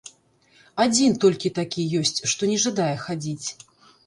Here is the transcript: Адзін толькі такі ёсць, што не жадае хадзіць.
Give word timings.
Адзін 0.85 1.11
толькі 1.25 1.51
такі 1.59 1.85
ёсць, 2.01 2.19
што 2.33 2.51
не 2.53 2.57
жадае 2.65 2.89
хадзіць. 3.05 3.47